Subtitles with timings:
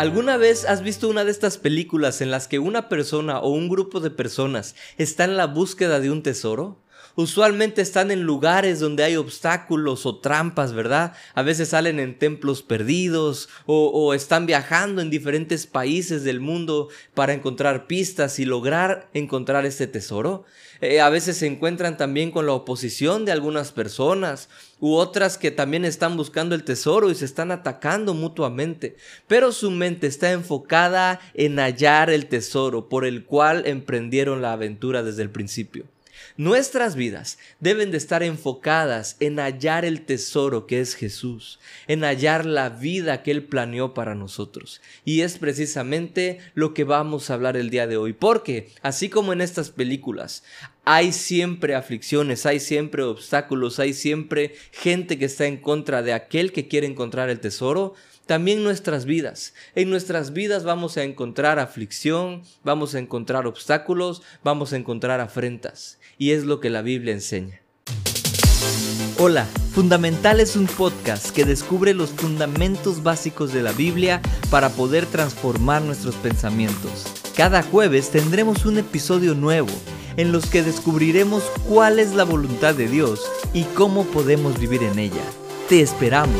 [0.00, 3.68] ¿Alguna vez has visto una de estas películas en las que una persona o un
[3.68, 6.82] grupo de personas está en la búsqueda de un tesoro?
[7.16, 11.12] Usualmente están en lugares donde hay obstáculos o trampas, ¿verdad?
[11.34, 17.32] A veces salen en templos perdidos o, están viajando en diferentes países del mundo para
[17.32, 20.44] encontrar pistas y lograr encontrar este tesoro.
[20.80, 24.48] Eh, a veces se encuentran también con la oposición de algunas personas
[24.78, 28.96] u otras que también están buscando el tesoro y se están atacando mutuamente.
[29.26, 35.02] Pero su mente está enfocada en hallar el tesoro por el cual emprendieron la aventura
[35.02, 35.84] desde el principio.
[36.40, 42.46] Nuestras vidas deben de estar enfocadas en hallar el tesoro que es Jesús, en hallar
[42.46, 44.80] la vida que Él planeó para nosotros.
[45.04, 49.34] Y es precisamente lo que vamos a hablar el día de hoy, porque así como
[49.34, 50.42] en estas películas,
[50.92, 56.50] hay siempre aflicciones, hay siempre obstáculos, hay siempre gente que está en contra de aquel
[56.50, 57.94] que quiere encontrar el tesoro,
[58.26, 59.54] también nuestras vidas.
[59.76, 66.00] En nuestras vidas vamos a encontrar aflicción, vamos a encontrar obstáculos, vamos a encontrar afrentas.
[66.18, 67.60] Y es lo que la Biblia enseña.
[69.16, 75.06] Hola, Fundamental es un podcast que descubre los fundamentos básicos de la Biblia para poder
[75.06, 77.29] transformar nuestros pensamientos.
[77.40, 79.70] Cada jueves tendremos un episodio nuevo
[80.18, 83.22] en los que descubriremos cuál es la voluntad de Dios
[83.54, 85.22] y cómo podemos vivir en ella.
[85.66, 86.36] Te esperamos.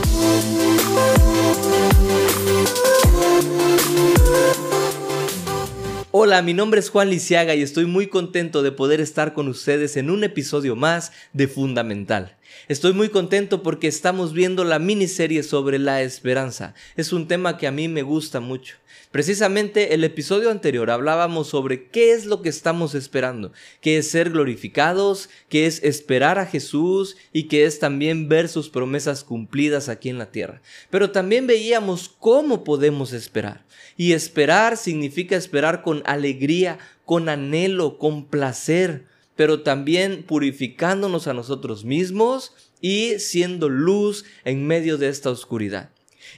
[6.11, 9.97] Hola, mi nombre es Juan Lisiaga y estoy muy contento de poder estar con ustedes
[9.97, 12.37] en un episodio más de Fundamental.
[12.71, 16.73] Estoy muy contento porque estamos viendo la miniserie sobre la esperanza.
[16.97, 18.77] Es un tema que a mí me gusta mucho.
[19.11, 24.31] Precisamente el episodio anterior hablábamos sobre qué es lo que estamos esperando, qué es ser
[24.31, 30.09] glorificados, qué es esperar a Jesús y qué es también ver sus promesas cumplidas aquí
[30.09, 30.63] en la tierra.
[30.91, 33.65] Pero también veíamos cómo podemos esperar.
[33.97, 39.07] Y esperar significa esperar con alegría, con anhelo, con placer,
[39.41, 42.53] pero también purificándonos a nosotros mismos
[42.83, 45.89] y siendo luz en medio de esta oscuridad.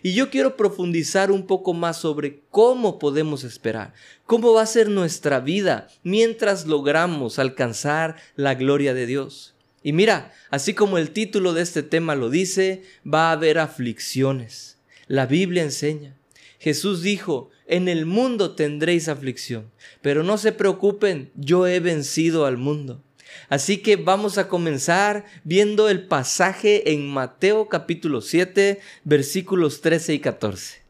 [0.04, 3.92] Y yo quiero profundizar un poco más sobre cómo podemos esperar,
[4.24, 9.56] cómo va a ser nuestra vida mientras logramos alcanzar la gloria de Dios.
[9.82, 14.78] Y mira, así como el título de este tema lo dice, va a haber aflicciones.
[15.08, 16.14] La Biblia enseña.
[16.62, 22.56] Jesús dijo, en el mundo tendréis aflicción, pero no se preocupen, yo he vencido al
[22.56, 23.02] mundo.
[23.48, 30.18] Así que vamos a comenzar viendo el pasaje en Mateo capítulo 7 versículos 13 y
[30.20, 30.82] 14.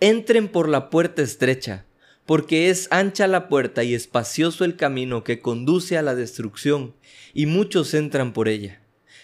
[0.00, 1.86] Entren por la puerta estrecha,
[2.26, 6.94] porque es ancha la puerta y espacioso el camino que conduce a la destrucción,
[7.32, 8.82] y muchos entran por ella.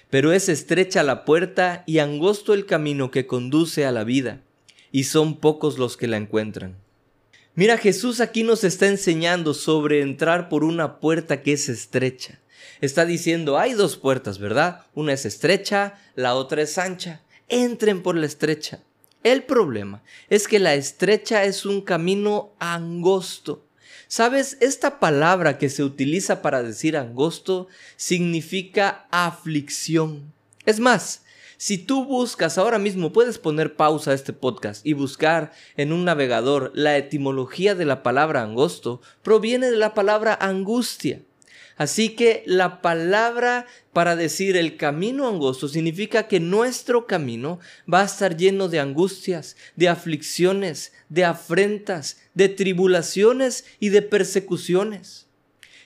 [0.09, 4.44] Pero es estrecha la puerta y angosto el camino que conduce a la vida,
[4.94, 6.77] y son pocos los que la encuentran.
[7.56, 12.38] Mira, Jesús aquí nos está enseñando sobre entrar por una puerta que es estrecha.
[12.81, 14.82] Está diciendo, hay dos puertas, ¿verdad?
[14.94, 17.22] Una es estrecha, la otra es ancha.
[17.49, 18.84] Entren por la estrecha.
[19.25, 20.00] El problema
[20.31, 23.65] es que la estrecha es un camino angosto.
[24.06, 27.66] Sabes, esta palabra que se utiliza para decir angosto
[27.97, 30.32] significa aflicción.
[30.66, 31.24] Es más,
[31.57, 36.05] si tú buscas ahora mismo, puedes poner pausa a este podcast y buscar en un
[36.05, 41.23] navegador la etimología de la palabra angosto, proviene de la palabra angustia.
[41.77, 47.59] Así que la palabra para decir el camino angosto significa que nuestro camino
[47.93, 55.27] va a estar lleno de angustias, de aflicciones, de afrentas, de tribulaciones y de persecuciones.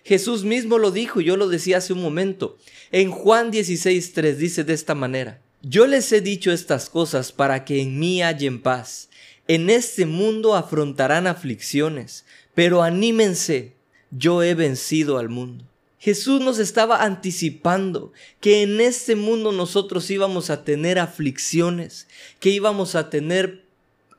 [0.04, 2.58] Jesús mismo lo dijo, yo lo decía hace un momento.
[2.92, 7.82] En Juan 16.3 dice de esta manera, yo les he dicho estas cosas para que
[7.82, 9.08] en mí hallen paz.
[9.48, 12.24] En este mundo afrontarán aflicciones,
[12.54, 13.74] pero anímense,
[14.10, 15.64] yo he vencido al mundo.
[15.98, 22.06] Jesús nos estaba anticipando que en este mundo nosotros íbamos a tener aflicciones,
[22.38, 23.64] que íbamos a tener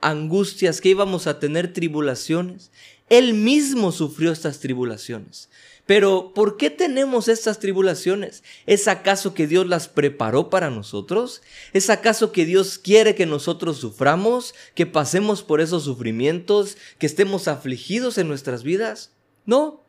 [0.01, 2.71] angustias, que íbamos a tener tribulaciones.
[3.09, 5.50] Él mismo sufrió estas tribulaciones.
[5.89, 8.44] Pero ¿por qué tenemos estas tribulaciones?
[8.68, 11.41] ¿Es acaso que Dios las preparó para nosotros?
[11.74, 17.47] ¿Es acaso que Dios quiere que nosotros suframos, que pasemos por esos sufrimientos, que estemos
[17.47, 19.13] afligidos en nuestras vidas?
[19.47, 19.83] No,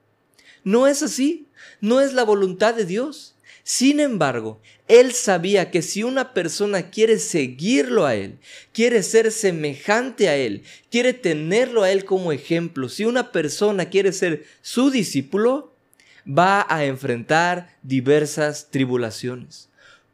[0.64, 1.48] no es así.
[1.82, 3.34] No es la voluntad de Dios.
[3.62, 4.58] Sin embargo,
[4.88, 8.38] Él sabía que si una persona quiere seguirlo a Él,
[8.72, 14.12] quiere ser semejante a Él, quiere tenerlo a Él como ejemplo, si una persona quiere
[14.12, 15.69] ser su discípulo,
[16.30, 19.68] va a enfrentar diversas tribulaciones.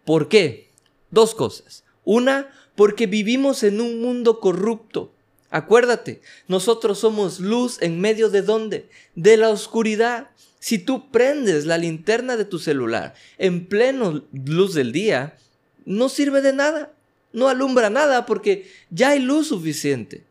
[0.05, 0.71] ¿Por qué?
[1.11, 1.85] Dos cosas.
[2.05, 5.13] Una, porque vivimos en un mundo corrupto.
[5.51, 8.89] Acuérdate, nosotros somos luz en medio de dónde?
[9.15, 10.31] De la oscuridad.
[10.59, 15.37] Si tú prendes la linterna de tu celular en pleno luz del día,
[15.85, 16.93] no sirve de nada,
[17.33, 20.26] no alumbra nada porque ya hay luz suficiente.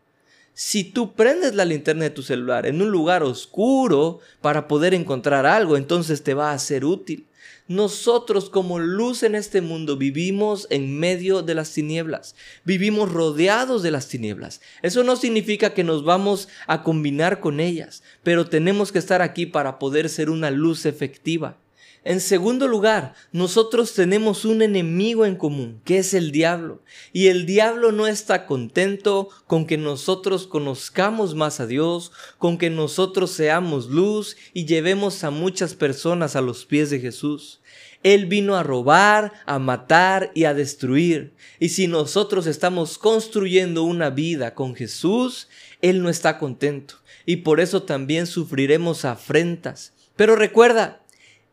[0.57, 5.46] Si tú prendes la linterna de tu celular en un lugar oscuro para poder encontrar
[5.46, 7.28] algo, entonces te va a ser útil.
[7.68, 13.92] Nosotros como luz en este mundo vivimos en medio de las tinieblas, vivimos rodeados de
[13.92, 14.62] las tinieblas.
[14.81, 19.46] Eso no significa que nos vamos a combinar con ellas, pero tenemos que estar aquí
[19.46, 21.58] para poder ser una luz efectiva.
[22.06, 26.84] En segundo lugar, nosotros tenemos un enemigo en común, que es el diablo.
[27.13, 32.69] Y el diablo no está contento con que nosotros conozcamos más a Dios, con que
[32.69, 37.60] nosotros seamos luz y llevemos a muchas personas a los pies de Jesús.
[38.04, 41.34] Él vino a robar, a matar y a destruir.
[41.60, 45.50] Y si nosotros estamos construyendo una vida con Jesús,
[45.81, 46.98] Él no está contento.
[47.25, 49.94] Y por eso también sufriremos afrentas.
[50.16, 51.01] Pero recuerda,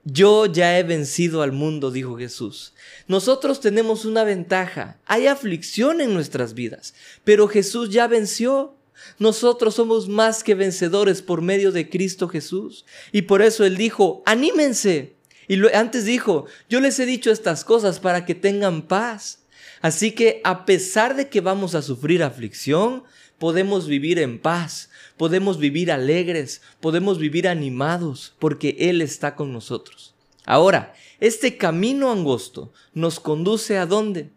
[0.04, 2.74] yo ya he vencido al mundo, dijo Jesús.
[3.06, 4.98] Nosotros tenemos una ventaja.
[5.06, 6.94] Hay aflicción en nuestras vidas,
[7.24, 8.76] pero Jesús ya venció.
[9.18, 12.84] Nosotros somos más que vencedores por medio de Cristo Jesús.
[13.10, 15.14] Y por eso Él dijo, anímense.
[15.48, 19.40] Y antes dijo, yo les he dicho estas cosas para que tengan paz.
[19.80, 23.02] Así que a pesar de que vamos a sufrir aflicción,
[23.38, 24.88] podemos vivir en paz,
[25.22, 30.16] podemos vivir alegres, podemos vivir animados, porque Él está con nosotros.
[30.46, 34.30] Ahora, este camino angosto nos conduce a dónde?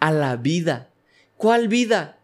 [0.00, 0.90] A la vida.
[1.38, 2.18] ¿Cuál vida?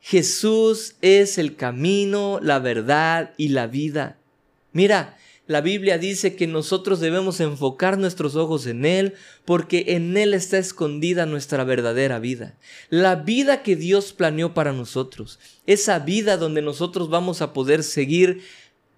[0.00, 4.16] Jesús es el camino, la verdad y la vida.
[4.72, 5.18] Mira,
[5.50, 9.14] la Biblia dice que nosotros debemos enfocar nuestros ojos en Él
[9.44, 12.56] porque en Él está escondida nuestra verdadera vida.
[12.88, 15.40] La vida que Dios planeó para nosotros.
[15.66, 18.42] Esa vida donde nosotros vamos a poder seguir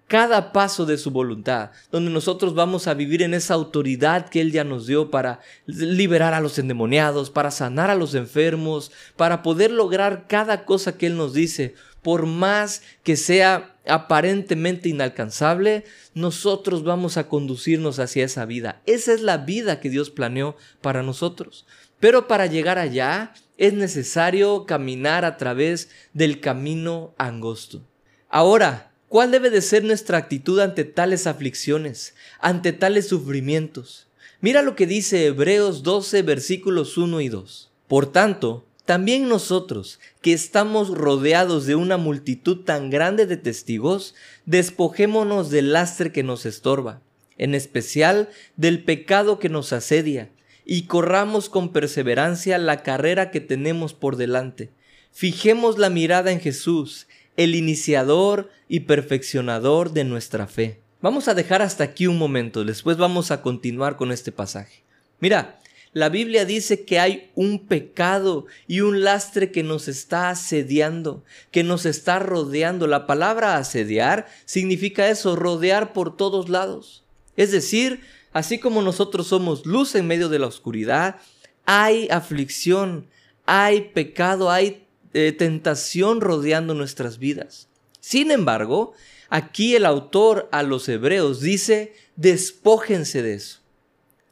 [0.07, 4.51] cada paso de su voluntad, donde nosotros vamos a vivir en esa autoridad que Él
[4.51, 9.71] ya nos dio para liberar a los endemoniados, para sanar a los enfermos, para poder
[9.71, 17.17] lograr cada cosa que Él nos dice, por más que sea aparentemente inalcanzable, nosotros vamos
[17.17, 18.81] a conducirnos hacia esa vida.
[18.85, 21.65] Esa es la vida que Dios planeó para nosotros.
[21.99, 27.81] Pero para llegar allá es necesario caminar a través del camino angosto.
[28.29, 34.07] Ahora, ¿cuál debe de ser nuestra actitud ante tales aflicciones, ante tales sufrimientos?
[34.41, 37.69] Mira lo que dice Hebreos 12 versículos 1 y 2.
[37.87, 44.15] Por tanto, también nosotros, que estamos rodeados de una multitud tan grande de testigos,
[44.47, 46.99] despojémonos del lastre que nos estorba,
[47.37, 50.31] en especial del pecado que nos asedia,
[50.65, 54.71] y corramos con perseverancia la carrera que tenemos por delante.
[55.11, 57.05] Fijemos la mirada en Jesús,
[57.37, 60.81] el iniciador y perfeccionador de nuestra fe.
[61.01, 64.83] Vamos a dejar hasta aquí un momento, después vamos a continuar con este pasaje.
[65.19, 65.59] Mira,
[65.93, 71.63] la Biblia dice que hay un pecado y un lastre que nos está asediando, que
[71.63, 72.87] nos está rodeando.
[72.87, 77.03] La palabra asediar significa eso, rodear por todos lados.
[77.37, 78.01] Es decir,
[78.31, 81.17] así como nosotros somos luz en medio de la oscuridad,
[81.65, 83.07] hay aflicción,
[83.45, 84.82] hay pecado, hay
[85.13, 87.67] eh, tentación rodeando nuestras vidas.
[87.99, 88.93] Sin embargo,
[89.29, 93.59] aquí el autor a los hebreos dice, despójense de eso.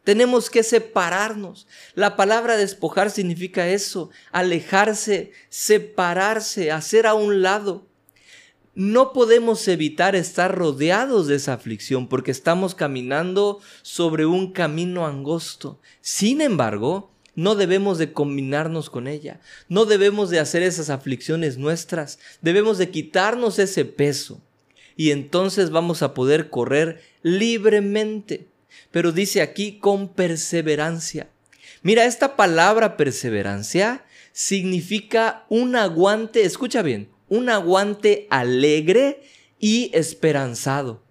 [0.03, 1.67] Tenemos que separarnos.
[1.93, 7.85] La palabra despojar significa eso, alejarse, separarse, hacer a un lado.
[8.73, 15.79] No podemos evitar estar rodeados de esa aflicción porque estamos caminando sobre un camino angosto.
[16.01, 19.39] Sin embargo, no debemos de combinarnos con ella.
[19.69, 22.19] No debemos de hacer esas aflicciones nuestras.
[22.41, 24.41] Debemos de quitarnos ese peso.
[24.97, 28.51] Y entonces vamos a poder correr libremente
[28.91, 31.29] pero dice aquí con perseverancia.
[31.81, 39.23] Mira, esta palabra perseverancia significa un aguante, escucha bien, un aguante alegre
[39.59, 41.01] y esperanzado.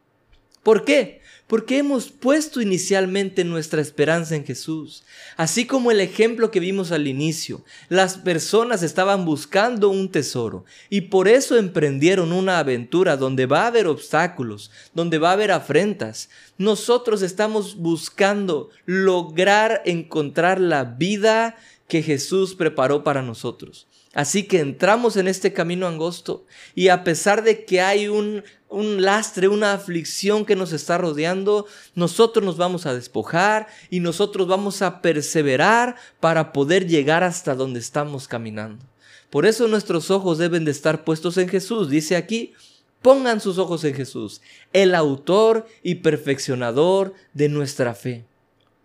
[0.63, 1.20] ¿Por qué?
[1.51, 5.03] Porque hemos puesto inicialmente nuestra esperanza en Jesús.
[5.37, 11.01] Así como el ejemplo que vimos al inicio, las personas estaban buscando un tesoro y
[11.01, 16.31] por eso emprendieron una aventura donde va a haber obstáculos, donde va a haber afrentas.
[16.57, 21.57] Nosotros estamos buscando lograr encontrar la vida
[21.89, 23.89] que Jesús preparó para nosotros.
[24.13, 29.03] Así que entramos en este camino angosto y a pesar de que hay un, un,
[29.03, 34.81] lastre, una aflicción que nos está rodeando, nosotros nos vamos a despojar y nosotros vamos
[34.81, 38.85] a perseverar para poder llegar hasta donde estamos caminando.
[39.29, 41.91] Por eso nuestros ojos deben de estar puestos en Jesús.
[41.91, 42.55] Dice aquí,
[43.03, 44.41] pongan sus ojos en Jesús,
[44.73, 48.25] el autor y perfeccionador de nuestra fe.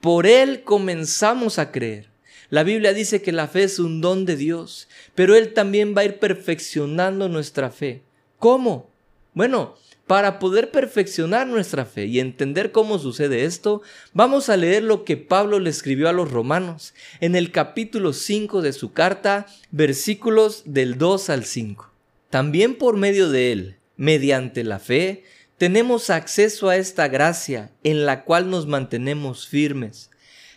[0.01, 2.09] Por Él comenzamos a creer.
[2.49, 6.01] La Biblia dice que la fe es un don de Dios, pero Él también va
[6.01, 8.03] a ir perfeccionando nuestra fe.
[8.37, 8.94] ¿Cómo?
[9.35, 9.75] Bueno,
[10.07, 13.81] para poder perfeccionar nuestra fe y entender cómo sucede esto,
[14.13, 18.61] vamos a leer lo que Pablo le escribió a los romanos en el capítulo 5
[18.61, 21.91] de su carta, versículos del 2 al 5.
[22.29, 25.25] También por medio de él, mediante la fe,
[25.57, 30.11] tenemos acceso a esta gracia en la cual nos mantenemos firmes.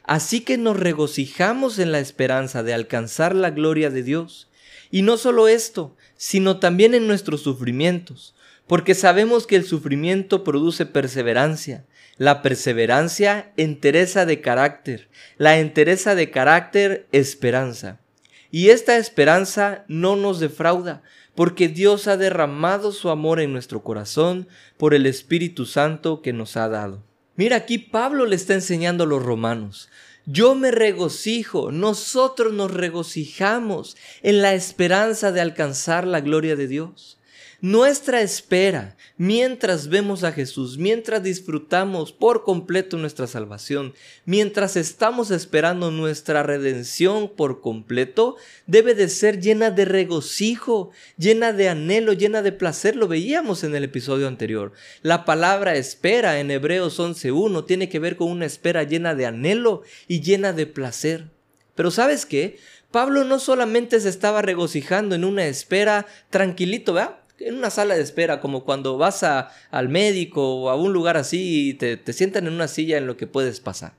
[0.04, 4.49] Así que nos regocijamos en la esperanza de alcanzar la gloria de Dios.
[4.92, 8.35] Y no solo esto, sino también en nuestros sufrimientos
[8.68, 11.87] porque sabemos que el sufrimiento produce perseverancia,
[12.18, 15.08] la perseverancia entereza de carácter,
[15.38, 17.98] la entereza de carácter esperanza.
[18.50, 21.02] Y esta esperanza no nos defrauda,
[21.34, 26.56] porque Dios ha derramado su amor en nuestro corazón por el Espíritu Santo que nos
[26.56, 27.02] ha dado.
[27.37, 29.88] Mira, aquí Pablo le está enseñando a los romanos.
[30.26, 37.17] Yo me regocijo, nosotros nos regocijamos en la esperanza de alcanzar la gloria de Dios.
[37.60, 45.90] Nuestra espera, mientras vemos a Jesús, mientras disfrutamos por completo nuestra salvación, mientras estamos esperando
[45.90, 48.36] nuestra redención por completo,
[48.68, 52.94] debe de ser llena de regocijo, llena de anhelo, llena de placer.
[52.94, 54.70] Lo veíamos en el episodio anterior.
[55.02, 59.82] La palabra espera en Hebreos 11.1 tiene que ver con una espera llena de anhelo
[60.06, 61.32] y llena de placer.
[61.74, 62.56] Pero ¿sabes qué?
[62.92, 67.18] Pablo no solamente se estaba regocijando en una espera tranquilito, ¿verdad?
[67.38, 71.16] En una sala de espera, como cuando vas a, al médico o a un lugar
[71.16, 73.95] así y te, te sientan en una silla en lo que puedes pasar.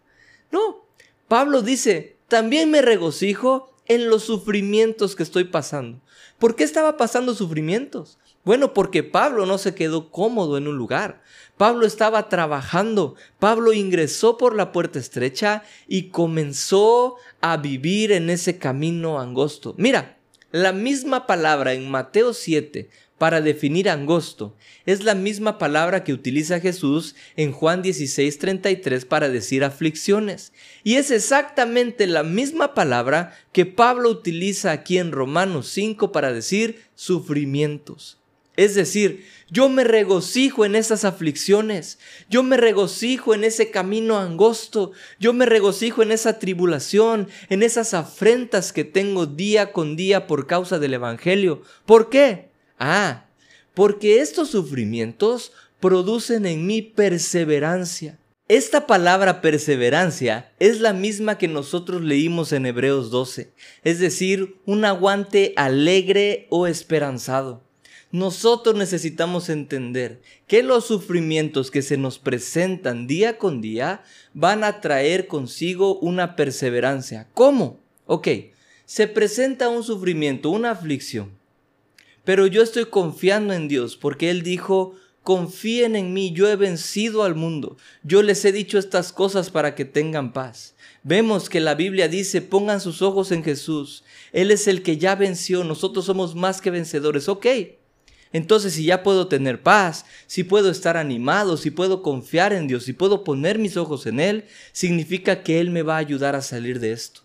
[0.51, 0.85] No,
[1.27, 5.99] Pablo dice, también me regocijo en los sufrimientos que estoy pasando.
[6.37, 8.17] ¿Por qué estaba pasando sufrimientos?
[8.45, 11.21] Bueno, porque Pablo no se quedó cómodo en un lugar.
[11.57, 13.15] Pablo estaba trabajando.
[13.37, 19.75] Pablo ingresó por la puerta estrecha y comenzó a vivir en ese camino angosto.
[19.77, 20.18] Mira,
[20.51, 22.89] la misma palabra en Mateo 7,
[23.19, 24.55] para definir angosto.
[24.87, 30.53] Es la misma palabra que utiliza Jesús en Juan 16:33 para decir aflicciones.
[30.83, 36.81] Y es exactamente la misma palabra que Pablo utiliza aquí en Romanos 5 para decir
[36.95, 38.18] sufrimientos.
[38.59, 41.97] Es decir, yo me regocijo en esas aflicciones,
[42.29, 47.93] yo me regocijo en ese camino angosto, yo me regocijo en esa tribulación, en esas
[47.93, 51.61] afrentas que tengo día con día por causa del Evangelio.
[51.85, 52.49] ¿Por qué?
[52.77, 53.27] Ah,
[53.73, 58.19] porque estos sufrimientos producen en mí perseverancia.
[58.49, 63.53] Esta palabra perseverancia es la misma que nosotros leímos en Hebreos 12,
[63.85, 67.68] es decir, un aguante alegre o esperanzado.
[68.11, 74.81] Nosotros necesitamos entender que los sufrimientos que se nos presentan día con día van a
[74.81, 77.27] traer consigo una perseverancia.
[77.35, 77.79] ¿Cómo?
[78.07, 78.27] Ok,
[78.85, 81.37] se presenta un sufrimiento, una aflicción.
[82.23, 87.21] Pero yo estoy confiando en Dios porque Él dijo, confíen en mí, yo he vencido
[87.21, 90.73] al mundo, yo les he dicho estas cosas para que tengan paz.
[91.03, 95.13] Vemos que la Biblia dice, pongan sus ojos en Jesús, Él es el que ya
[95.13, 97.45] venció, nosotros somos más que vencedores, ok.
[98.31, 102.83] Entonces, si ya puedo tener paz, si puedo estar animado, si puedo confiar en Dios,
[102.83, 106.41] si puedo poner mis ojos en Él, significa que Él me va a ayudar a
[106.41, 107.21] salir de esto.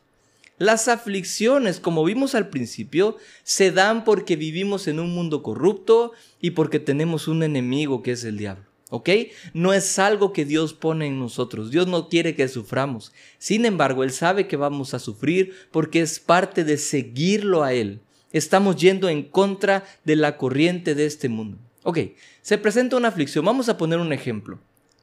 [0.56, 6.52] Las aflicciones, como vimos al principio, se dan porque vivimos en un mundo corrupto y
[6.52, 8.64] porque tenemos un enemigo que es el diablo.
[8.90, 9.10] ¿Ok?
[9.52, 11.72] No es algo que Dios pone en nosotros.
[11.72, 13.12] Dios no quiere que suframos.
[13.38, 18.00] Sin embargo, Él sabe que vamos a sufrir porque es parte de seguirlo a Él.
[18.34, 21.56] Estamos yendo en contra de la corriente de este mundo.
[21.84, 22.00] Ok,
[22.42, 23.46] se presenta una aflicción.
[23.46, 24.58] Vamos a poner un ejemplo.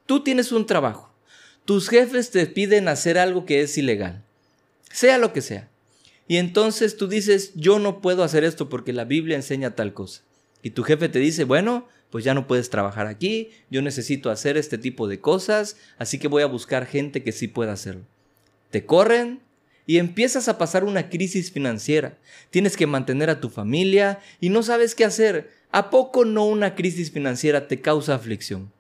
[0.05, 1.11] Tú tienes un trabajo.
[1.65, 4.23] Tus jefes te piden hacer algo que es ilegal
[4.91, 5.69] sea lo que sea.
[6.27, 10.21] Y entonces tú dices, yo no puedo hacer esto porque la Biblia enseña tal cosa.
[10.63, 14.57] Y tu jefe te dice, bueno, pues ya no puedes trabajar aquí, yo necesito hacer
[14.57, 18.03] este tipo de cosas, así que voy a buscar gente que sí pueda hacerlo.
[18.69, 19.39] Te corren
[19.85, 22.17] y empiezas a pasar una crisis financiera.
[22.50, 25.51] Tienes que mantener a tu familia y no sabes qué hacer.
[25.71, 28.71] ¿A poco no una crisis financiera te causa aflicción?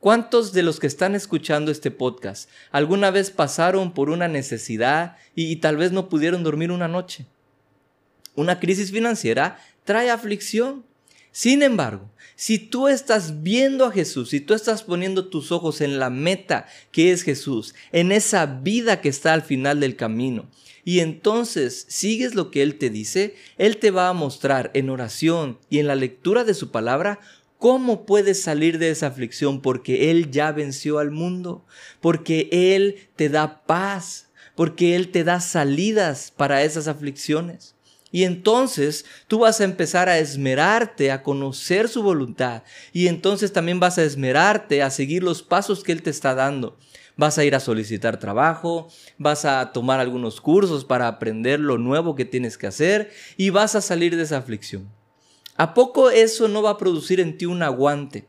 [0.00, 5.56] ¿Cuántos de los que están escuchando este podcast alguna vez pasaron por una necesidad y,
[5.56, 7.24] tal vez no pudieron dormir una noche?
[8.34, 10.84] Una crisis financiera trae aflicción.
[11.36, 15.98] Sin embargo, si tú estás viendo a Jesús, si tú estás poniendo tus ojos en
[15.98, 20.48] la meta que es Jesús, en esa vida que está al final del camino,
[20.84, 25.58] y entonces sigues lo que Él te dice, Él te va a mostrar en oración
[25.68, 27.18] y en la lectura de su palabra
[27.58, 31.66] cómo puedes salir de esa aflicción porque Él ya venció al mundo,
[32.00, 37.74] porque Él te da paz, porque Él te da salidas para esas aflicciones.
[38.14, 42.62] Y entonces tú vas a empezar a esmerarte a conocer su voluntad.
[42.92, 46.78] Y entonces también vas a esmerarte a seguir los pasos que Él te está dando.
[47.16, 48.86] Vas a ir a solicitar trabajo,
[49.18, 53.74] vas a tomar algunos cursos para aprender lo nuevo que tienes que hacer y vas
[53.74, 54.88] a salir de esa aflicción.
[55.56, 58.28] ¿A poco eso no va a producir en ti un aguante?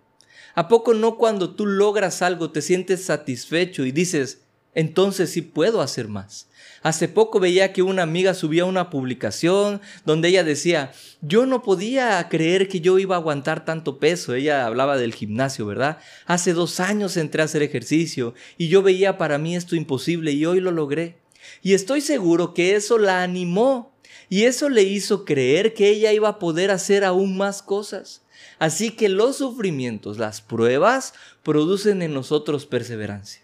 [0.55, 4.41] ¿A poco no cuando tú logras algo te sientes satisfecho y dices,
[4.73, 6.49] entonces sí puedo hacer más?
[6.85, 12.29] Hace poco veía que una amiga subía una publicación donde ella decía, yo no podía
[12.29, 14.35] creer que yo iba a aguantar tanto peso.
[14.35, 15.97] Ella hablaba del gimnasio, ¿verdad?
[16.27, 20.45] Hace dos años entré a hacer ejercicio y yo veía para mí esto imposible y
[20.45, 21.17] hoy lo logré.
[21.63, 23.97] Y estoy seguro que eso la animó
[24.29, 28.21] y eso le hizo creer que ella iba a poder hacer aún más cosas.
[28.59, 33.41] Así que los sufrimientos, las pruebas, producen en nosotros perseverancia.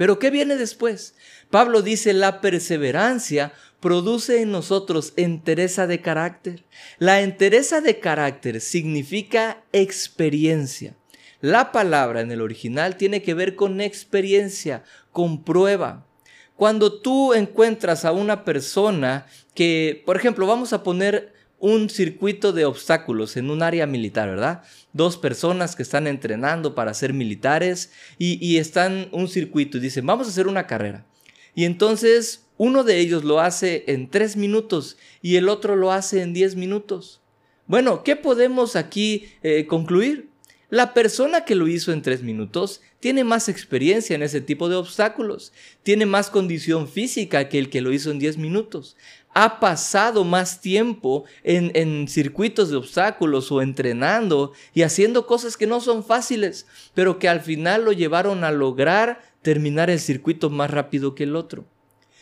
[0.00, 1.14] Pero ¿qué viene después?
[1.50, 6.64] Pablo dice, la perseverancia produce en nosotros entereza de carácter.
[6.98, 10.96] La entereza de carácter significa experiencia.
[11.40, 16.06] La palabra en el original tiene que ver con experiencia, con prueba.
[16.54, 22.66] Cuando tú encuentras a una persona que, por ejemplo, vamos a poner un circuito de
[22.66, 24.62] obstáculos en un área militar, ¿verdad?
[24.92, 30.06] Dos personas que están entrenando para ser militares y, y están un circuito y dicen,
[30.06, 31.06] vamos a hacer una carrera.
[31.54, 36.22] Y entonces uno de ellos lo hace en tres minutos y el otro lo hace
[36.22, 37.20] en diez minutos.
[37.66, 40.28] Bueno, ¿qué podemos aquí eh, concluir?
[40.70, 44.76] La persona que lo hizo en tres minutos tiene más experiencia en ese tipo de
[44.76, 45.52] obstáculos,
[45.82, 48.96] tiene más condición física que el que lo hizo en diez minutos,
[49.34, 55.66] ha pasado más tiempo en, en, circuitos de obstáculos o entrenando y haciendo cosas que
[55.66, 60.70] no son fáciles, pero que al final lo llevaron a lograr terminar el circuito más
[60.70, 61.66] rápido que el otro.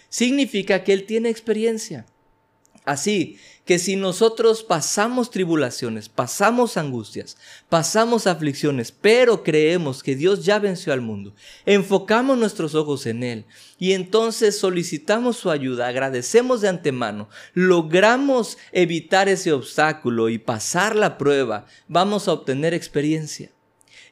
[0.08, 2.06] Significa que él tiene experiencia.
[2.88, 7.36] Así que si nosotros pasamos tribulaciones, pasamos angustias,
[7.68, 11.34] pasamos aflicciones, pero creemos que Dios ya venció al mundo,
[11.66, 13.44] enfocamos nuestros ojos en Él
[13.78, 21.18] y entonces solicitamos su ayuda, agradecemos de antemano, logramos evitar ese obstáculo y pasar la
[21.18, 23.50] prueba, vamos a obtener experiencia.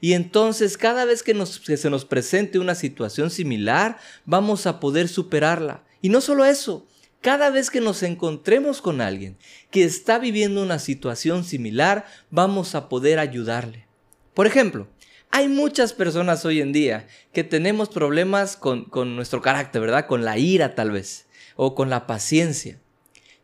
[0.01, 1.35] Y entonces cada vez que,
[1.77, 5.85] se nos presente una situación similar, vamos a poder superarla.
[6.03, 6.87] Y no solo eso,
[7.21, 9.37] cada vez que nos encontremos con alguien
[9.71, 13.87] que está viviendo una situación similar, vamos a poder ayudarle.
[14.35, 14.89] Por ejemplo,
[15.31, 20.07] hay muchas personas hoy en día que tenemos problemas con, con nuestro carácter, ¿verdad?
[20.07, 22.79] Con la ira tal vez, o con la paciencia.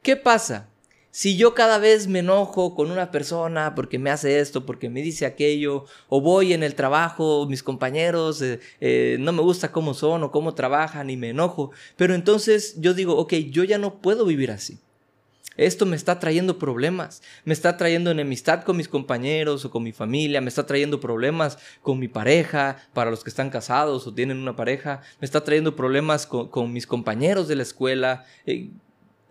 [0.02, 0.68] ¿Qué pasa?
[1.14, 5.02] Si yo cada vez me enojo con una persona porque me hace esto, porque me
[5.02, 9.92] dice aquello, o voy en el trabajo, mis compañeros eh, eh, no me gusta cómo
[9.92, 14.00] son o cómo trabajan y me enojo, pero entonces yo digo, ok, yo ya no
[14.00, 14.78] puedo vivir así.
[15.58, 19.92] Esto me está trayendo problemas, me está trayendo enemistad con mis compañeros o con mi
[19.92, 24.38] familia, me está trayendo problemas con mi pareja, para los que están casados o tienen
[24.38, 28.24] una pareja, me está trayendo problemas con, mis compañeros de la escuela.
[28.46, 28.70] Eh,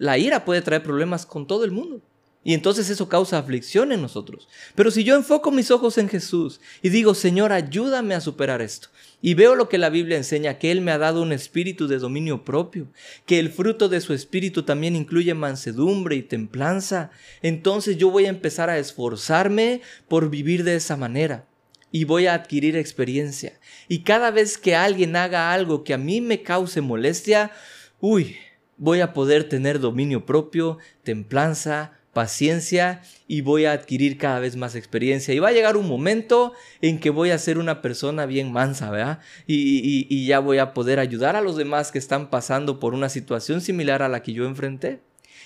[0.01, 2.01] la ira puede traer problemas con todo el mundo.
[2.43, 4.49] Y entonces eso causa aflicción en nosotros.
[4.73, 8.87] Pero si yo enfoco mis ojos en Jesús y digo, Señor, ayúdame a superar esto,
[9.21, 11.99] y veo lo que la Biblia enseña, que Él me ha dado un espíritu de
[11.99, 12.87] dominio propio,
[13.27, 17.11] que el fruto de su espíritu también incluye mansedumbre y templanza,
[17.43, 21.45] entonces yo voy a empezar a esforzarme por vivir de esa manera
[21.91, 23.59] y voy a adquirir experiencia.
[23.87, 27.51] Y cada vez que alguien haga algo que a mí me cause molestia,
[27.99, 28.35] uy,
[28.81, 34.75] voy a poder tener dominio propio, templanza, paciencia y voy a adquirir cada vez más
[34.75, 35.35] experiencia.
[35.35, 38.89] Y va a llegar un momento en que voy a ser una persona bien mansa,
[38.89, 39.19] ¿verdad?
[39.45, 43.07] Y, y, ya voy a poder ayudar a los demás que están pasando por una
[43.07, 44.99] situación similar a la que yo enfrenté.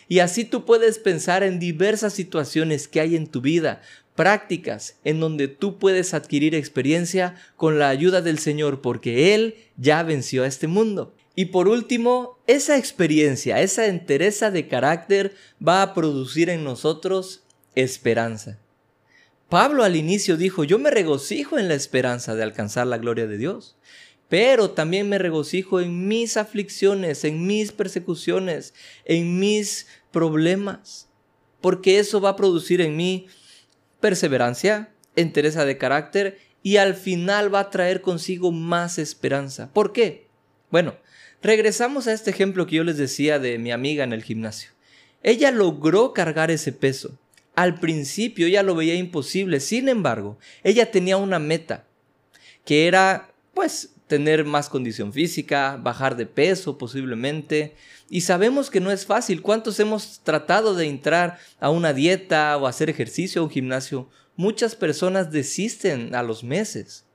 [0.08, 3.82] Y así tú puedes pensar en diversas situaciones que hay en tu vida,
[4.16, 10.04] prácticas en donde tú puedes adquirir experiencia con la ayuda del Señor, porque Él ya
[10.04, 11.14] venció a este mundo.
[11.36, 17.44] Y por último, esa experiencia, esa entereza de carácter va a producir en nosotros
[17.76, 18.60] esperanza.
[19.50, 23.38] Pablo al inicio dijo, yo me regocijo en la esperanza de alcanzar la gloria de
[23.38, 23.78] Dios,
[24.30, 31.10] pero también me regocijo en mis aflicciones, en mis persecuciones, en mis problemas,
[31.62, 33.28] porque eso va a producir en mí
[34.00, 39.72] perseverancia, entereza de carácter y al final va a traer consigo más esperanza.
[39.74, 40.28] ¿Por qué?
[40.72, 40.96] Bueno,
[41.42, 44.72] regresamos a este ejemplo que yo les decía de mi amiga en el gimnasio.
[45.24, 47.18] Ella logró cargar ese peso.
[47.56, 51.86] Al principio ella lo veía imposible, sin embargo, ella tenía una meta,
[52.66, 57.76] que era, pues, tener más condición física, bajar de peso posiblemente.
[58.10, 59.42] Y sabemos que no es fácil.
[59.42, 64.10] ¿Cuántos hemos tratado de entrar a una dieta o hacer ejercicio a un gimnasio?
[64.36, 67.06] Muchas personas desisten a los meses.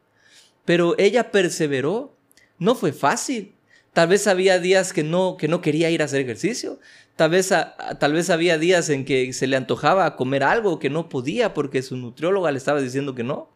[0.64, 2.16] Pero ella perseveró.
[2.58, 3.54] No fue fácil.
[3.92, 6.78] Tal vez había días que no, que no quería ir a hacer ejercicio.
[7.16, 7.52] Tal vez,
[7.98, 11.82] tal vez había días en que se le antojaba comer algo que no podía porque
[11.82, 13.50] su nutrióloga le estaba diciendo que no.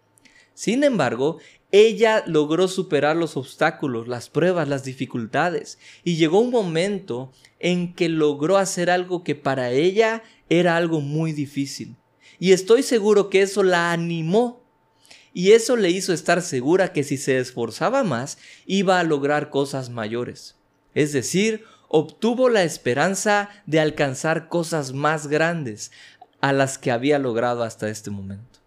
[0.55, 1.39] Sin embargo,
[1.73, 8.09] ella logró superar los obstáculos, las pruebas, las dificultades y llegó un momento en que
[8.09, 11.97] logró hacer algo que para ella era algo muy difícil.
[12.39, 14.64] Y estoy seguro que eso la animó
[15.35, 19.91] y eso le hizo estar segura que si se esforzaba más iba a lograr cosas
[19.91, 20.55] mayores.
[20.95, 25.91] Es decir, obtuvo la esperanza de alcanzar cosas más grandes
[26.41, 28.61] a las que había logrado hasta este momento.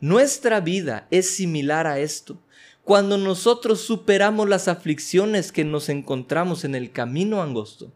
[0.00, 2.42] Nuestra vida es similar a esto.
[2.82, 7.92] Cuando nosotros superamos las aflicciones que nos encontramos en el camino angosto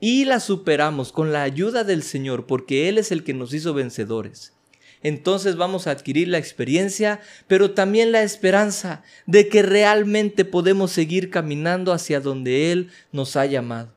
[0.00, 3.72] y las superamos con la ayuda del Señor porque Él es el que nos hizo
[3.72, 4.52] vencedores,
[5.02, 11.30] entonces vamos a adquirir la experiencia, pero también la esperanza de que realmente podemos seguir
[11.30, 13.92] caminando hacia donde Él nos ha llamado.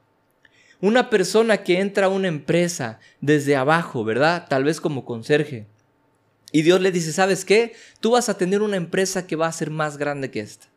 [0.81, 4.47] Una persona que entra a una empresa desde abajo, ¿verdad?
[4.49, 5.67] Tal vez como conserje.
[6.51, 7.73] Y Dios le dice, ¿sabes qué?
[7.99, 10.67] Tú vas a tener una empresa que va a ser más grande que esta.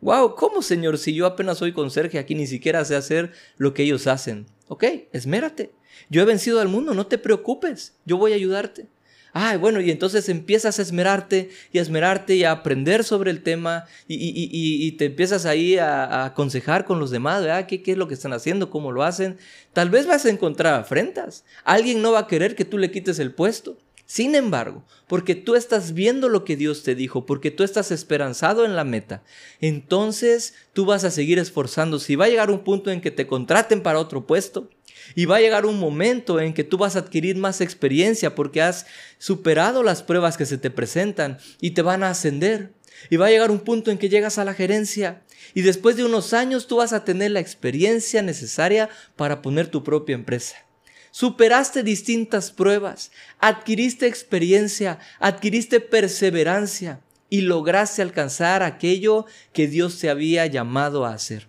[0.00, 0.96] Wow, ¿cómo Señor?
[0.98, 4.46] Si yo apenas soy conserje aquí, ni siquiera sé hacer lo que ellos hacen.
[4.68, 5.72] Ok, esmérate.
[6.08, 7.94] Yo he vencido al mundo, no te preocupes.
[8.06, 8.88] Yo voy a ayudarte.
[9.32, 13.42] Ay, bueno, y entonces empiezas a esmerarte y a esmerarte y a aprender sobre el
[13.42, 17.66] tema y, te empiezas ahí a, aconsejar con los demás, ¿verdad?
[17.66, 18.70] ¿Qué, ¿Qué, es lo que están haciendo?
[18.70, 19.38] ¿Cómo lo hacen?
[19.72, 21.44] Tal vez vas a encontrar afrentas.
[21.64, 23.78] Alguien no va a querer que tú le quites el puesto.
[24.10, 28.64] Sin embargo, porque tú estás viendo lo que Dios te dijo, porque tú estás esperanzado
[28.64, 29.22] en la meta,
[29.60, 32.00] entonces tú vas a seguir esforzando.
[32.00, 34.68] Si va a llegar un punto en que te contraten para otro puesto,
[35.14, 38.62] y va a llegar un momento en que tú vas a adquirir más experiencia porque
[38.62, 38.86] has
[39.18, 42.72] superado las pruebas que se te presentan y te van a ascender.
[43.08, 45.22] Y va a llegar un punto en que llegas a la gerencia
[45.54, 49.82] y después de unos años tú vas a tener la experiencia necesaria para poner tu
[49.82, 50.56] propia empresa.
[51.10, 60.46] Superaste distintas pruebas, adquiriste experiencia, adquiriste perseverancia y lograste alcanzar aquello que Dios te había
[60.46, 61.48] llamado a hacer.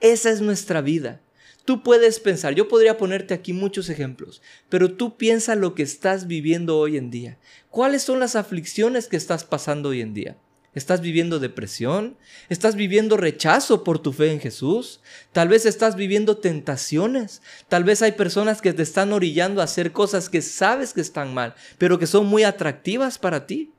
[0.00, 1.20] Esa es nuestra vida.
[1.66, 6.28] Tú puedes pensar, yo podría ponerte aquí muchos ejemplos, pero tú piensa lo que estás
[6.28, 7.38] viviendo hoy en día.
[7.70, 10.36] ¿Cuáles son las aflicciones que estás pasando hoy en día?
[10.76, 12.16] ¿Estás viviendo depresión?
[12.50, 15.00] ¿Estás viviendo rechazo por tu fe en Jesús?
[15.32, 17.42] Tal vez estás viviendo tentaciones.
[17.68, 21.34] Tal vez hay personas que te están orillando a hacer cosas que sabes que están
[21.34, 23.72] mal, pero que son muy atractivas para ti.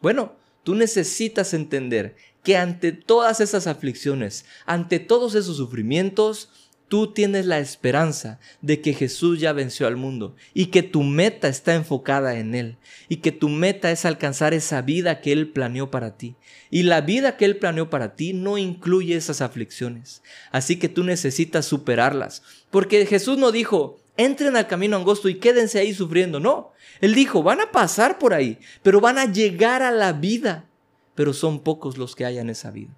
[0.00, 6.50] Bueno, tú necesitas entender que ante todas esas aflicciones, ante todos esos sufrimientos,
[6.88, 11.48] tú tienes la esperanza de que Jesús ya venció al mundo y que tu meta
[11.48, 12.76] está enfocada en Él
[13.08, 16.36] y que tu meta es alcanzar esa vida que Él planeó para ti.
[16.70, 20.22] Y la vida que Él planeó para ti no incluye esas aflicciones.
[20.50, 22.42] Así que tú necesitas superarlas.
[22.70, 26.40] Porque Jesús no dijo, entren al camino angosto y quédense ahí sufriendo.
[26.40, 30.68] No, Él dijo, van a pasar por ahí, pero van a llegar a la vida.
[31.14, 32.92] Pero son pocos los que hayan esa vida.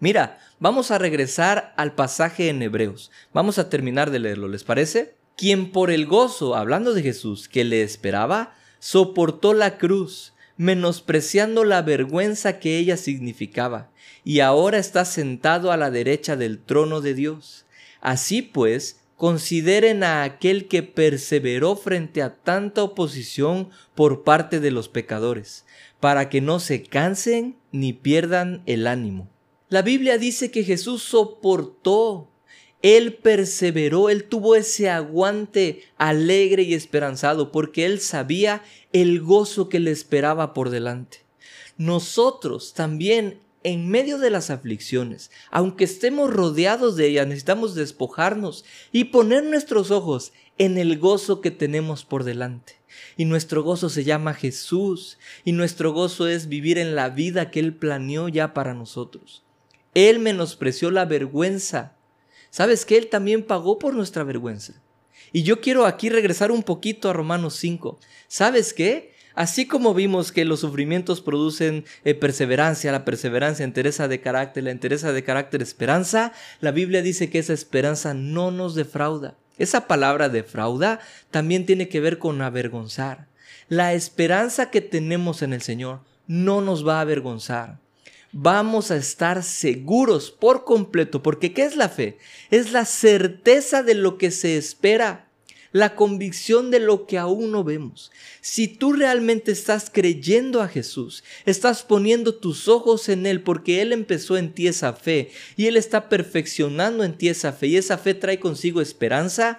[0.00, 3.10] Mira, vamos a regresar al pasaje en Hebreos.
[3.32, 5.16] Vamos a terminar de leerlo, ¿les parece?
[5.36, 11.82] Quien por el gozo, hablando de Jesús, que le esperaba, soportó la cruz, menospreciando la
[11.82, 13.90] vergüenza que ella significaba,
[14.24, 17.66] y ahora está sentado a la derecha del trono de Dios.
[18.00, 24.88] Así pues, consideren a aquel que perseveró frente a tanta oposición por parte de los
[24.88, 25.64] pecadores,
[26.00, 29.33] para que no se cansen ni pierdan el ánimo.
[29.74, 32.30] La Biblia dice que Jesús soportó,
[32.80, 39.80] Él perseveró, Él tuvo ese aguante alegre y esperanzado porque Él sabía el gozo que
[39.80, 41.24] le esperaba por delante.
[41.76, 49.06] Nosotros también en medio de las aflicciones, aunque estemos rodeados de ellas, necesitamos despojarnos y
[49.06, 52.74] poner nuestros ojos en el gozo que tenemos por delante.
[53.16, 57.58] Y nuestro gozo se llama Jesús, y nuestro gozo es vivir en la vida que
[57.58, 59.44] Él planeó ya para nosotros.
[59.94, 61.94] Él menospreció la vergüenza.
[62.50, 64.74] ¿Sabes que Él también pagó por nuestra vergüenza?
[65.32, 67.98] Y yo quiero aquí regresar un poquito a Romanos 5.
[68.28, 69.14] ¿Sabes qué?
[69.34, 74.70] Así como vimos que los sufrimientos producen eh, perseverancia, la perseverancia, entereza de carácter, la
[74.70, 79.36] entereza de carácter, esperanza, la Biblia dice que esa esperanza no nos defrauda.
[79.58, 81.00] Esa palabra defrauda
[81.32, 83.26] también tiene que ver con avergonzar.
[83.68, 87.80] La esperanza que tenemos en el Señor no nos va a avergonzar.
[88.36, 92.18] Vamos a estar seguros por completo, porque ¿qué es la fe?
[92.50, 95.30] Es la certeza de lo que se espera
[95.74, 98.12] la convicción de lo que aún no vemos.
[98.40, 103.92] Si tú realmente estás creyendo a Jesús, estás poniendo tus ojos en Él porque Él
[103.92, 107.98] empezó en ti esa fe y Él está perfeccionando en ti esa fe y esa
[107.98, 109.58] fe trae consigo esperanza,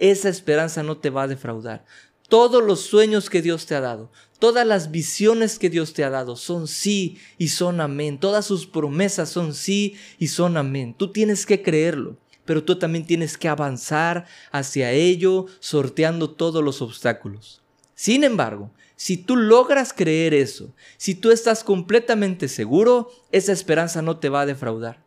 [0.00, 1.84] esa esperanza no te va a defraudar.
[2.28, 4.10] Todos los sueños que Dios te ha dado,
[4.42, 8.18] todas las visiones que Dios te ha dado son sí y son amén.
[8.18, 10.96] Todas sus promesas son sí y son amén.
[10.98, 16.82] Tú tienes que creerlo pero tú también tienes que avanzar hacia ello sorteando todos los
[16.82, 17.62] obstáculos.
[17.94, 24.18] Sin embargo, si tú logras creer eso, si tú estás completamente seguro, esa esperanza no
[24.18, 25.04] te va a defraudar.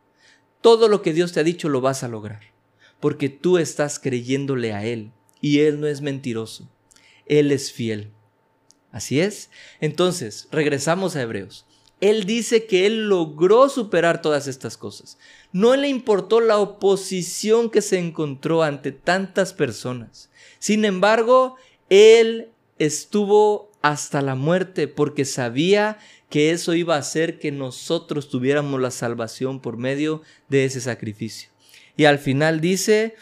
[0.62, 2.54] Todo lo que Dios te ha dicho lo vas a lograr,
[3.02, 6.72] porque tú estás creyéndole a Él y Él no es mentiroso,
[7.26, 8.15] Él es fiel.
[8.96, 9.50] Así es.
[9.82, 11.66] Entonces, regresamos a Hebreos.
[12.00, 15.18] Él dice que Él logró superar todas estas cosas.
[15.52, 20.30] No le importó la oposición que se encontró ante tantas personas.
[20.60, 21.58] Sin embargo,
[21.90, 25.98] Él estuvo hasta la muerte porque sabía
[26.30, 31.50] que eso iba a hacer que nosotros tuviéramos la salvación por medio de ese sacrificio.
[31.98, 33.16] Y al final dice,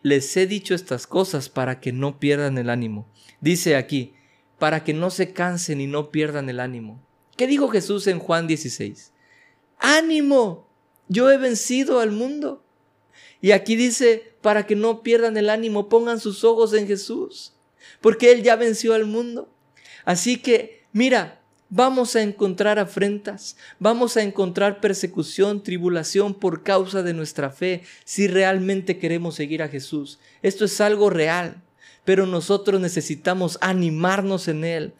[0.00, 3.06] les he dicho estas cosas para que no pierdan el ánimo.
[3.42, 4.14] Dice aquí,
[4.58, 7.00] para que no se cansen y no pierdan el ánimo.
[7.36, 9.12] ¿Qué dijo Jesús en Juan 16?
[9.78, 10.68] Ánimo,
[11.08, 12.64] yo he vencido al mundo.
[13.40, 17.54] Y aquí dice, para que no pierdan el ánimo, pongan sus ojos en Jesús,
[18.00, 19.54] porque Él ya venció al mundo.
[20.04, 27.12] Así que, mira, vamos a encontrar afrentas, vamos a encontrar persecución, tribulación por causa de
[27.12, 30.18] nuestra fe, si realmente queremos seguir a Jesús.
[30.42, 31.62] Esto es algo real,
[32.08, 34.94] pero nosotros necesitamos animarnos en Él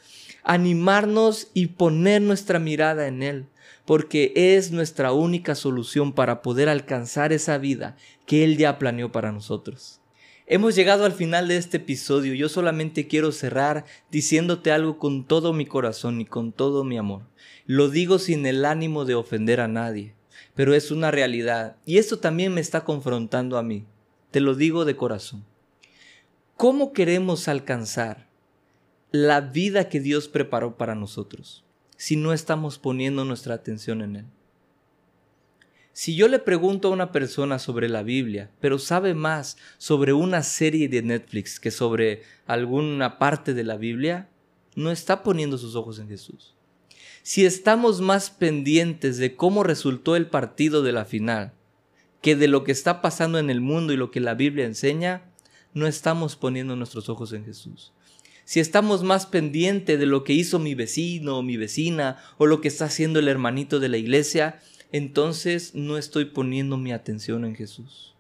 [0.45, 3.47] animarnos y poner nuestra mirada en Él,
[3.87, 9.33] porque es nuestra única solución para poder alcanzar esa vida que Él ya planeó para
[9.33, 10.01] nosotros.
[10.47, 12.35] Hemos llegado al final de este episodio.
[12.35, 17.23] Yo solamente quiero cerrar diciéndote algo con todo mi corazón y con todo mi amor.
[17.65, 20.15] Lo digo sin el ánimo de ofender a nadie,
[20.55, 23.87] pero es una realidad y esto también me está confrontando a mí.
[24.31, 25.45] Te lo digo de corazón.
[26.59, 28.29] ¿Cómo queremos alcanzar
[29.13, 31.65] la vida que Dios preparó para nosotros
[31.97, 34.25] si no estamos poniendo nuestra atención en Él.
[35.93, 40.43] Si yo le pregunto a una persona sobre la Biblia, pero sabe más sobre una
[40.43, 44.29] serie de Netflix que sobre alguna parte de la Biblia,
[44.75, 46.57] no está poniendo sus ojos en Jesús.
[47.23, 51.53] Si estamos más pendientes de cómo resultó el partido de la final
[52.21, 55.23] que de lo que está pasando en el mundo y lo que la Biblia enseña,
[55.75, 57.93] no estamos poniendo nuestros ojos en Jesús
[58.49, 62.63] si estamos más pendientes de lo que hizo mi vecino o mi vecina o lo
[62.63, 64.59] que está haciendo el hermanito de la iglesia,
[64.91, 68.15] entonces no estoy poniendo mi atención en Jesús.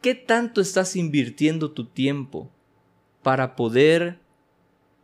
[0.00, 2.50] ¿Qué tanto estás invirtiendo tu tiempo
[3.22, 4.20] para poder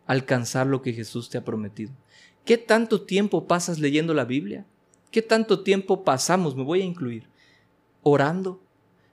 [0.06, 1.92] alcanzar lo que Jesús te ha prometido?
[2.46, 4.64] ¿Qué tanto tiempo pasas leyendo la Biblia?
[5.10, 7.28] ¿Qué tanto tiempo pasamos, me voy a incluir,
[8.02, 8.62] orando?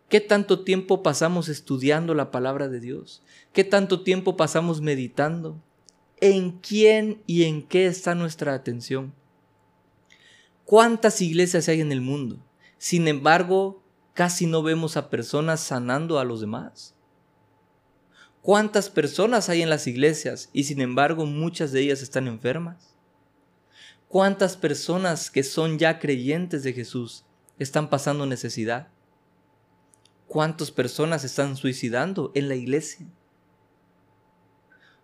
[0.10, 3.24] ¿Qué tanto tiempo pasamos estudiando la palabra de Dios?
[3.52, 5.62] ¿Qué tanto tiempo pasamos meditando?
[6.22, 9.14] ¿En quién y en qué está nuestra atención?
[10.64, 12.40] ¿Cuántas iglesias hay en el mundo?
[12.78, 16.96] Sin embargo, casi no vemos a personas sanando a los demás.
[18.42, 22.96] ¿Cuántas personas hay en las iglesias y sin embargo muchas de ellas están enfermas?
[24.08, 27.26] ¿Cuántas personas que son ya creyentes de Jesús
[27.60, 28.88] están pasando necesidad?
[30.28, 33.08] ¿Cuántas personas están suicidando en la iglesia?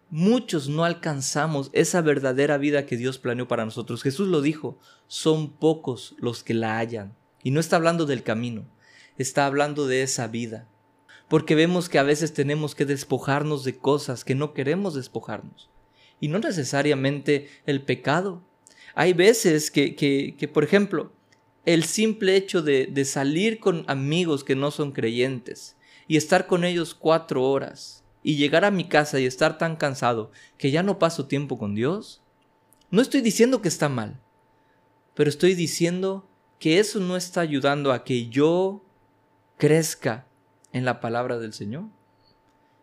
[0.09, 4.03] Muchos no alcanzamos esa verdadera vida que Dios planeó para nosotros.
[4.03, 7.15] Jesús lo dijo, son pocos los que la hallan.
[7.41, 8.65] Y no está hablando del camino,
[9.17, 10.67] está hablando de esa vida.
[11.29, 15.69] Porque vemos que a veces tenemos que despojarnos de cosas que no queremos despojarnos.
[16.19, 18.43] Y no necesariamente el pecado.
[18.93, 21.13] Hay veces que, que, que por ejemplo,
[21.65, 26.63] el simple hecho de, de salir con amigos que no son creyentes y estar con
[26.63, 30.99] ellos cuatro horas y llegar a mi casa y estar tan cansado que ya no
[30.99, 32.21] paso tiempo con Dios,
[32.89, 34.19] no estoy diciendo que está mal,
[35.13, 36.27] pero estoy diciendo
[36.59, 38.85] que eso no está ayudando a que yo
[39.57, 40.27] crezca
[40.71, 41.85] en la palabra del Señor.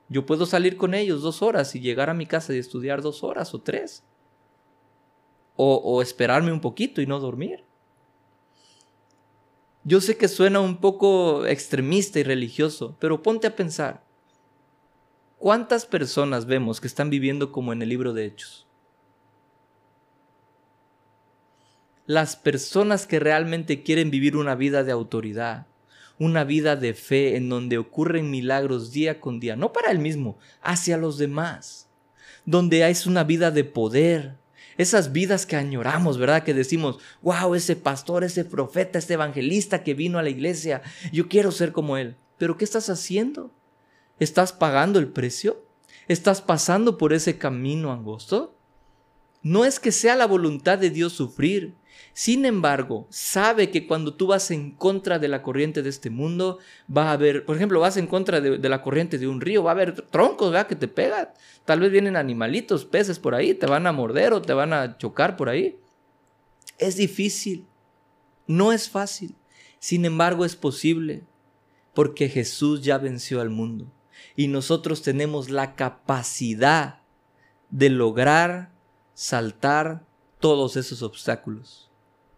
[0.08, 3.22] Yo puedo salir con ellos dos horas y llegar a mi casa y estudiar dos
[3.22, 4.02] horas o tres,
[5.62, 7.64] o, esperarme un poquito y no dormir.
[9.90, 14.04] Yo sé que suena un poco extremista y religioso, pero ponte a pensar.
[15.36, 18.68] ¿Cuántas personas vemos que están viviendo como en el libro de Hechos?
[22.06, 25.66] Las personas que realmente quieren vivir una vida de autoridad,
[26.20, 30.38] una vida de fe en donde ocurren milagros día con día, no para él mismo,
[30.62, 31.88] hacia los demás,
[32.46, 34.36] donde es una vida de poder,
[34.76, 36.42] esas vidas que añoramos, ¿verdad?
[36.42, 41.28] Que decimos, wow, ese pastor, ese profeta, ese evangelista que vino a la iglesia, yo
[41.28, 42.16] quiero ser como él.
[42.38, 43.50] Pero ¿qué estás haciendo?
[44.18, 45.64] ¿Estás pagando el precio?
[46.08, 48.56] ¿Estás pasando por ese camino angosto?
[49.42, 51.74] No es que sea la voluntad de Dios sufrir,
[52.12, 56.58] sin embargo, sabe que cuando tú vas en contra de la corriente de este mundo,
[56.94, 59.70] va a haber, por ejemplo, vas en contra de, la corriente de un río, va
[59.70, 60.54] a haber troncos.
[60.66, 61.28] Que te pegan.
[61.64, 64.98] Tal vez vienen animalitos, peces por ahí, te van a morder o te van a
[64.98, 65.78] chocar por ahí.
[66.78, 67.66] Es difícil,
[68.46, 69.34] no es fácil.
[69.78, 71.22] Sin embargo, es posible,
[71.94, 73.90] porque Jesús ya venció al mundo
[74.36, 77.00] y nosotros tenemos la capacidad
[77.70, 78.72] de lograr
[79.14, 80.04] saltar
[80.38, 81.89] todos esos obstáculos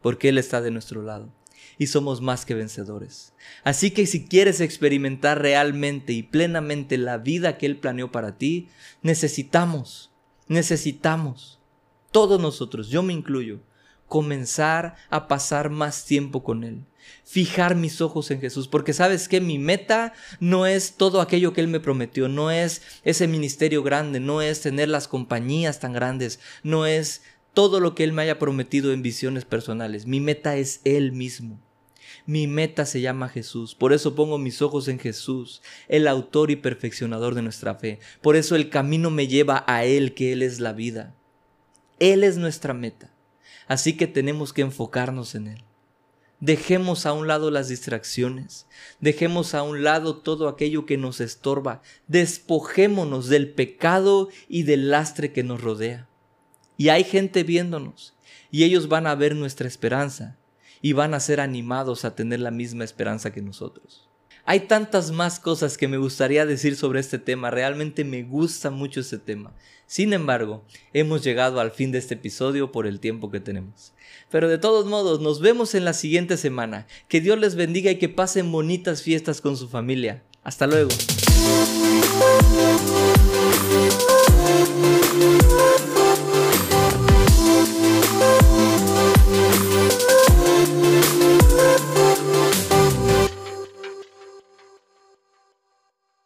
[0.02, 1.32] porque Él está de nuestro lado
[1.78, 3.32] y somos más que vencedores.
[3.64, 8.68] Así que si quieres experimentar realmente y plenamente la vida que Él planeó para ti,
[9.02, 10.12] necesitamos,
[10.48, 11.60] necesitamos,
[12.10, 13.60] todos nosotros, yo me incluyo,
[14.06, 16.84] comenzar a pasar más tiempo con Él.
[17.24, 21.62] Fijar mis ojos en Jesús, porque sabes que mi meta no es todo aquello que
[21.62, 26.40] Él me prometió, no es ese ministerio grande, no es tener las compañías tan grandes,
[26.62, 27.22] no es
[27.54, 30.06] todo lo que Él me haya prometido en visiones personales.
[30.06, 31.60] Mi meta es Él mismo.
[32.26, 33.74] Mi meta se llama Jesús.
[33.74, 37.98] Por eso pongo mis ojos en Jesús, el autor y perfeccionador de nuestra fe.
[38.20, 41.14] Por eso el camino me lleva a Él, que Él es la vida.
[41.98, 43.12] Él es nuestra meta.
[43.66, 45.64] Así que tenemos que enfocarnos en Él.
[46.40, 48.66] Dejemos a un lado las distracciones,
[48.98, 55.32] dejemos a un lado todo aquello que nos estorba, despojémonos del pecado y del lastre
[55.32, 56.08] que nos rodea.
[56.82, 58.12] Y hay gente viéndonos
[58.50, 60.36] y ellos van a ver nuestra esperanza
[60.80, 64.08] y van a ser animados a tener la misma esperanza que nosotros.
[64.44, 68.98] Hay tantas más cosas que me gustaría decir sobre este tema, realmente me gusta mucho
[68.98, 69.54] este tema.
[69.86, 73.92] Sin embargo, hemos llegado al fin de este episodio por el tiempo que tenemos.
[74.28, 76.88] Pero de todos modos, nos vemos en la siguiente semana.
[77.06, 80.24] Que Dios les bendiga y que pasen bonitas fiestas con su familia.
[80.42, 80.90] Hasta luego.